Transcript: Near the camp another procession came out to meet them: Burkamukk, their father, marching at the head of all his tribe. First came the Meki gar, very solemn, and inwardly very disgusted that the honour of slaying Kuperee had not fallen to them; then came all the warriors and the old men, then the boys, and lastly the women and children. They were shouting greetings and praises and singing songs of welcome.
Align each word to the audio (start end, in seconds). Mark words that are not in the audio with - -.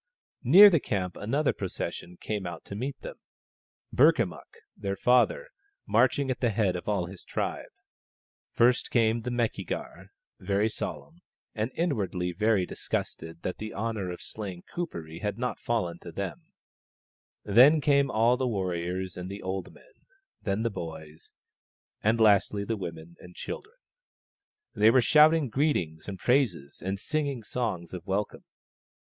Near 0.43 0.71
the 0.71 0.79
camp 0.79 1.15
another 1.15 1.53
procession 1.53 2.17
came 2.19 2.47
out 2.47 2.65
to 2.65 2.75
meet 2.75 2.99
them: 3.01 3.17
Burkamukk, 3.95 4.57
their 4.75 4.95
father, 4.95 5.49
marching 5.87 6.31
at 6.31 6.39
the 6.39 6.49
head 6.49 6.75
of 6.75 6.89
all 6.89 7.05
his 7.05 7.23
tribe. 7.23 7.69
First 8.51 8.89
came 8.89 9.21
the 9.21 9.29
Meki 9.29 9.63
gar, 9.67 10.07
very 10.39 10.69
solemn, 10.69 11.21
and 11.53 11.71
inwardly 11.75 12.31
very 12.33 12.65
disgusted 12.65 13.43
that 13.43 13.59
the 13.59 13.75
honour 13.75 14.09
of 14.09 14.23
slaying 14.23 14.63
Kuperee 14.73 15.19
had 15.21 15.37
not 15.37 15.59
fallen 15.59 15.99
to 15.99 16.11
them; 16.11 16.51
then 17.43 17.79
came 17.79 18.09
all 18.09 18.37
the 18.37 18.47
warriors 18.47 19.15
and 19.17 19.29
the 19.29 19.43
old 19.43 19.71
men, 19.71 19.93
then 20.41 20.63
the 20.63 20.71
boys, 20.71 21.35
and 22.01 22.19
lastly 22.19 22.63
the 22.65 22.75
women 22.75 23.17
and 23.19 23.35
children. 23.35 23.75
They 24.73 24.89
were 24.89 25.01
shouting 25.03 25.47
greetings 25.49 26.09
and 26.09 26.17
praises 26.17 26.81
and 26.83 26.99
singing 26.99 27.43
songs 27.43 27.93
of 27.93 28.07
welcome. 28.07 28.45